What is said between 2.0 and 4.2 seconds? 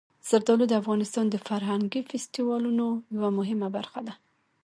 فستیوالونو یوه مهمه برخه ده.